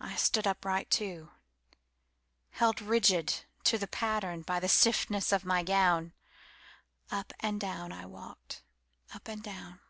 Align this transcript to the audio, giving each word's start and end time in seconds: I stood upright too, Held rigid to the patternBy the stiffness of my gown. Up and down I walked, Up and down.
I 0.00 0.16
stood 0.16 0.46
upright 0.46 0.90
too, 0.90 1.30
Held 2.50 2.82
rigid 2.82 3.46
to 3.64 3.78
the 3.78 3.86
patternBy 3.88 4.60
the 4.60 4.68
stiffness 4.68 5.32
of 5.32 5.46
my 5.46 5.62
gown. 5.62 6.12
Up 7.10 7.32
and 7.40 7.58
down 7.58 7.90
I 7.90 8.04
walked, 8.04 8.62
Up 9.14 9.26
and 9.28 9.42
down. 9.42 9.80